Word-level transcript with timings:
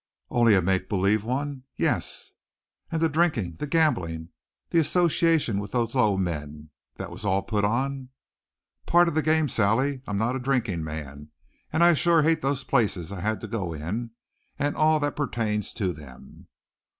"Only 0.31 0.55
a 0.55 0.63
make 0.63 0.89
believe 0.89 1.23
one?" 1.23 1.61
"Yes." 1.77 2.33
"And 2.91 3.03
the 3.03 3.07
drinking, 3.07 3.57
the 3.57 3.67
gambling, 3.67 4.29
the 4.71 4.79
association 4.79 5.59
with 5.59 5.73
those 5.73 5.93
low 5.93 6.17
men 6.17 6.71
that 6.95 7.11
was 7.11 7.23
all 7.23 7.43
put 7.43 7.63
on?" 7.63 8.09
"Part 8.87 9.07
of 9.07 9.13
the 9.13 9.21
game, 9.21 9.47
Sally. 9.47 10.01
I'm 10.07 10.17
not 10.17 10.35
a 10.35 10.39
drinking 10.39 10.83
man. 10.83 11.29
And 11.71 11.83
I 11.83 11.93
sure 11.93 12.23
hate 12.23 12.41
those 12.41 12.63
places 12.63 13.11
I 13.11 13.19
had 13.21 13.41
to 13.41 13.47
go 13.47 13.73
in, 13.73 14.09
and 14.57 14.75
all 14.75 14.99
that 15.01 15.15
pertains 15.15 15.71
to 15.73 15.93
them." 15.93 16.47